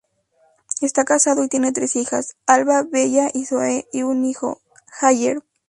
Está 0.81 1.05
casado 1.05 1.43
y 1.43 1.47
tiene 1.47 1.73
tres 1.73 1.95
hijas: 1.95 2.35
Alba, 2.47 2.81
Bella 2.81 3.29
y 3.31 3.45
Zoe, 3.45 3.85
y 3.93 4.01
un 4.01 4.25
hijo, 4.25 4.59
Jagger. 4.99 5.43